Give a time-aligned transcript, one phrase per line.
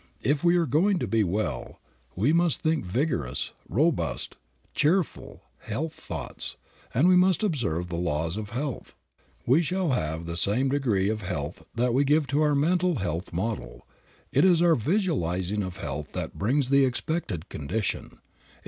[0.23, 1.79] If we are going to be well,
[2.15, 4.35] we must think vigorous, robust,
[4.73, 6.57] cheerful, health thoughts,
[6.91, 8.95] and we must observe the laws of health.
[9.45, 13.31] We shall have the same degree of health that we give to our mental health
[13.31, 13.85] model.
[14.31, 18.17] It is our visualizing of health that brings the expected condition.